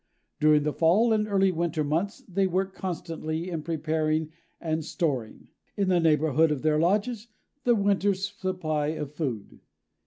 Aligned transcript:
During 0.39 0.63
the 0.63 0.73
fall 0.73 1.13
and 1.13 1.27
early 1.27 1.51
winter 1.51 1.83
months 1.83 2.23
they 2.27 2.47
work 2.47 2.73
constantly 2.73 3.51
in 3.51 3.61
preparing 3.61 4.31
and 4.59 4.83
storing, 4.83 5.49
in 5.77 5.89
the 5.89 5.99
neighborhood 5.99 6.49
of 6.51 6.63
their 6.63 6.79
lodges, 6.79 7.27
the 7.65 7.75
winter's 7.75 8.27
supply 8.35 8.87
of 8.87 9.13
food. 9.13 9.59